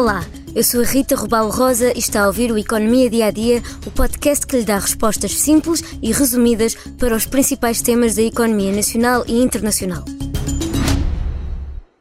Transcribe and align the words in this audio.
Olá, 0.00 0.24
eu 0.56 0.64
sou 0.64 0.80
a 0.80 0.84
Rita 0.84 1.14
Rubalo 1.14 1.50
Rosa 1.50 1.92
e 1.94 1.98
está 1.98 2.22
a 2.22 2.26
ouvir 2.26 2.50
o 2.50 2.56
Economia 2.56 3.10
Dia 3.10 3.26
a 3.26 3.30
Dia, 3.30 3.62
o 3.86 3.90
podcast 3.90 4.46
que 4.46 4.56
lhe 4.56 4.64
dá 4.64 4.78
respostas 4.78 5.32
simples 5.32 5.82
e 6.00 6.10
resumidas 6.10 6.74
para 6.98 7.14
os 7.14 7.26
principais 7.26 7.82
temas 7.82 8.14
da 8.14 8.22
economia 8.22 8.72
nacional 8.72 9.26
e 9.28 9.42
internacional. 9.42 10.02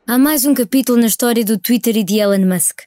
Há 0.07 0.17
mais 0.17 0.45
um 0.45 0.53
capítulo 0.53 0.97
na 0.97 1.07
história 1.07 1.43
do 1.43 1.59
Twitter 1.59 1.97
e 1.97 2.03
de 2.05 2.19
Elon 2.19 2.45
Musk. 2.45 2.83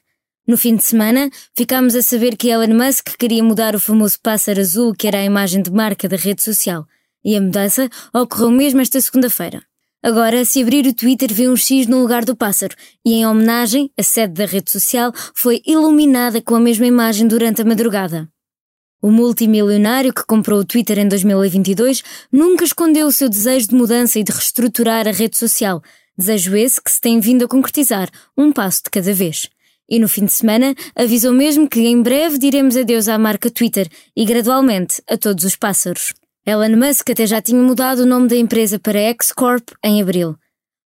No 0.47 0.57
fim 0.57 0.75
de 0.75 0.83
semana, 0.83 1.29
ficámos 1.55 1.93
a 1.93 2.01
saber 2.01 2.35
que 2.35 2.49
Elon 2.49 2.73
Musk 2.73 3.15
queria 3.15 3.43
mudar 3.43 3.75
o 3.75 3.79
famoso 3.79 4.17
pássaro 4.19 4.61
azul 4.61 4.95
que 4.95 5.07
era 5.07 5.19
a 5.19 5.23
imagem 5.23 5.61
de 5.61 5.71
marca 5.71 6.09
da 6.09 6.17
rede 6.17 6.41
social. 6.41 6.87
E 7.23 7.37
a 7.37 7.39
mudança 7.39 7.87
ocorreu 8.11 8.49
mesmo 8.49 8.81
esta 8.81 8.99
segunda-feira. 8.99 9.61
Agora, 10.05 10.43
se 10.43 10.61
abrir 10.61 10.85
o 10.85 10.93
Twitter, 10.93 11.33
vê 11.33 11.47
um 11.47 11.55
X 11.55 11.87
no 11.87 12.01
lugar 12.01 12.25
do 12.25 12.35
pássaro, 12.35 12.75
e 13.05 13.13
em 13.13 13.25
homenagem, 13.25 13.89
a 13.97 14.03
sede 14.03 14.33
da 14.33 14.45
rede 14.45 14.69
social 14.69 15.13
foi 15.33 15.61
iluminada 15.65 16.41
com 16.41 16.55
a 16.55 16.59
mesma 16.59 16.85
imagem 16.85 17.25
durante 17.25 17.61
a 17.61 17.65
madrugada. 17.65 18.27
O 19.01 19.09
multimilionário 19.09 20.13
que 20.13 20.25
comprou 20.25 20.59
o 20.59 20.65
Twitter 20.65 20.99
em 20.99 21.07
2022 21.07 22.03
nunca 22.29 22.65
escondeu 22.65 23.07
o 23.07 23.13
seu 23.13 23.29
desejo 23.29 23.69
de 23.69 23.75
mudança 23.75 24.19
e 24.19 24.23
de 24.25 24.31
reestruturar 24.33 25.07
a 25.07 25.11
rede 25.11 25.37
social, 25.37 25.81
desejo 26.17 26.53
esse 26.53 26.81
que 26.81 26.91
se 26.91 26.99
tem 26.99 27.21
vindo 27.21 27.45
a 27.45 27.47
concretizar, 27.47 28.09
um 28.37 28.51
passo 28.51 28.83
de 28.83 28.89
cada 28.89 29.13
vez. 29.13 29.49
E 29.89 29.99
no 29.99 30.09
fim 30.09 30.25
de 30.25 30.33
semana 30.33 30.75
avisou 30.95 31.31
mesmo 31.31 31.67
que 31.67 31.79
em 31.79 32.01
breve 32.01 32.37
diremos 32.37 32.75
adeus 32.75 33.07
à 33.07 33.17
marca 33.17 33.49
Twitter 33.49 33.87
e 34.13 34.25
gradualmente 34.25 35.01
a 35.09 35.17
todos 35.17 35.45
os 35.45 35.55
pássaros. 35.55 36.13
Elon 36.45 36.75
Musk 36.75 37.09
até 37.09 37.25
já 37.25 37.41
tinha 37.41 37.61
mudado 37.61 37.99
o 37.99 38.05
nome 38.05 38.27
da 38.27 38.35
empresa 38.35 38.77
para 38.77 38.99
X-Corp 38.99 39.69
em 39.81 40.01
abril. 40.01 40.35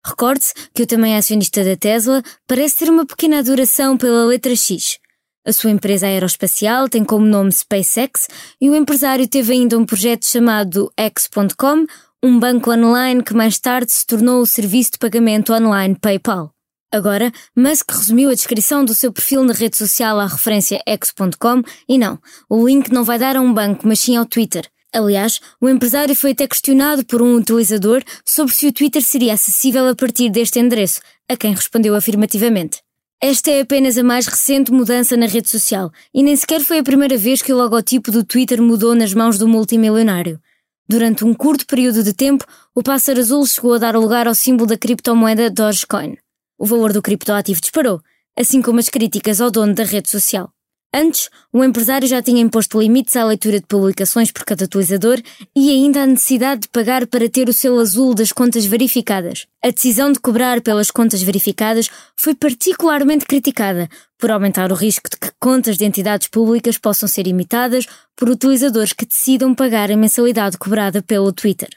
Recorde-se 0.04 0.52
que 0.74 0.82
o 0.82 0.86
também 0.86 1.16
acionista 1.16 1.62
da 1.62 1.76
Tesla 1.76 2.24
parece 2.44 2.78
ter 2.78 2.90
uma 2.90 3.06
pequena 3.06 3.38
adoração 3.38 3.96
pela 3.96 4.24
letra 4.24 4.56
X. 4.56 4.98
A 5.46 5.52
sua 5.52 5.70
empresa 5.70 6.08
aeroespacial 6.08 6.88
tem 6.88 7.04
como 7.04 7.24
nome 7.24 7.52
SpaceX 7.52 8.26
e 8.60 8.68
o 8.68 8.74
empresário 8.74 9.28
teve 9.28 9.52
ainda 9.52 9.78
um 9.78 9.86
projeto 9.86 10.26
chamado 10.26 10.90
X.com, 10.98 11.86
um 12.20 12.36
banco 12.40 12.72
online 12.72 13.22
que 13.22 13.32
mais 13.32 13.56
tarde 13.60 13.92
se 13.92 14.04
tornou 14.04 14.40
o 14.42 14.46
serviço 14.46 14.92
de 14.92 14.98
pagamento 14.98 15.52
online 15.52 15.94
PayPal. 15.94 16.50
Agora, 16.90 17.30
Musk 17.56 17.92
resumiu 17.92 18.30
a 18.30 18.34
descrição 18.34 18.84
do 18.84 18.94
seu 18.94 19.12
perfil 19.12 19.44
na 19.44 19.52
rede 19.52 19.76
social 19.76 20.18
à 20.18 20.26
referência 20.26 20.82
X.com 20.84 21.62
e 21.88 21.96
não, 21.96 22.18
o 22.50 22.66
link 22.66 22.90
não 22.90 23.04
vai 23.04 23.20
dar 23.20 23.36
a 23.36 23.40
um 23.40 23.54
banco, 23.54 23.86
mas 23.86 24.00
sim 24.00 24.16
ao 24.16 24.26
Twitter. 24.26 24.68
Aliás, 24.94 25.40
o 25.60 25.68
empresário 25.68 26.14
foi 26.14 26.30
até 26.30 26.46
questionado 26.46 27.04
por 27.04 27.20
um 27.20 27.34
utilizador 27.34 28.00
sobre 28.24 28.54
se 28.54 28.68
o 28.68 28.72
Twitter 28.72 29.02
seria 29.02 29.34
acessível 29.34 29.88
a 29.88 29.94
partir 29.94 30.30
deste 30.30 30.60
endereço, 30.60 31.00
a 31.28 31.36
quem 31.36 31.52
respondeu 31.52 31.96
afirmativamente. 31.96 32.80
Esta 33.20 33.50
é 33.50 33.62
apenas 33.62 33.98
a 33.98 34.04
mais 34.04 34.28
recente 34.28 34.70
mudança 34.70 35.16
na 35.16 35.26
rede 35.26 35.50
social 35.50 35.90
e 36.14 36.22
nem 36.22 36.36
sequer 36.36 36.60
foi 36.60 36.78
a 36.78 36.82
primeira 36.84 37.18
vez 37.18 37.42
que 37.42 37.52
o 37.52 37.56
logotipo 37.56 38.12
do 38.12 38.22
Twitter 38.22 38.62
mudou 38.62 38.94
nas 38.94 39.12
mãos 39.12 39.36
do 39.36 39.48
multimilionário. 39.48 40.40
Durante 40.88 41.24
um 41.24 41.34
curto 41.34 41.66
período 41.66 42.04
de 42.04 42.12
tempo, 42.12 42.44
o 42.72 42.82
pássaro 42.82 43.18
azul 43.18 43.44
chegou 43.46 43.74
a 43.74 43.78
dar 43.78 43.96
lugar 43.96 44.28
ao 44.28 44.34
símbolo 44.34 44.68
da 44.68 44.78
criptomoeda 44.78 45.50
Dogecoin. 45.50 46.16
O 46.56 46.66
valor 46.66 46.92
do 46.92 47.02
criptoativo 47.02 47.60
disparou, 47.60 48.00
assim 48.38 48.62
como 48.62 48.78
as 48.78 48.88
críticas 48.88 49.40
ao 49.40 49.50
dono 49.50 49.74
da 49.74 49.82
rede 49.82 50.08
social. 50.08 50.52
Antes, 50.96 51.28
o 51.52 51.64
empresário 51.64 52.06
já 52.06 52.22
tinha 52.22 52.40
imposto 52.40 52.80
limites 52.80 53.16
à 53.16 53.24
leitura 53.24 53.58
de 53.58 53.66
publicações 53.66 54.30
por 54.30 54.44
cada 54.44 54.64
utilizador 54.64 55.20
e 55.52 55.68
ainda 55.68 56.04
a 56.04 56.06
necessidade 56.06 56.62
de 56.62 56.68
pagar 56.68 57.04
para 57.08 57.28
ter 57.28 57.48
o 57.48 57.52
selo 57.52 57.80
azul 57.80 58.14
das 58.14 58.30
contas 58.30 58.64
verificadas. 58.64 59.44
A 59.60 59.70
decisão 59.70 60.12
de 60.12 60.20
cobrar 60.20 60.60
pelas 60.60 60.92
contas 60.92 61.20
verificadas 61.20 61.90
foi 62.16 62.32
particularmente 62.32 63.26
criticada 63.26 63.88
por 64.16 64.30
aumentar 64.30 64.70
o 64.70 64.76
risco 64.76 65.10
de 65.10 65.16
que 65.16 65.32
contas 65.40 65.76
de 65.76 65.84
entidades 65.84 66.28
públicas 66.28 66.78
possam 66.78 67.08
ser 67.08 67.26
imitadas 67.26 67.86
por 68.14 68.28
utilizadores 68.28 68.92
que 68.92 69.04
decidam 69.04 69.52
pagar 69.52 69.90
a 69.90 69.96
mensalidade 69.96 70.56
cobrada 70.56 71.02
pelo 71.02 71.32
Twitter. 71.32 71.70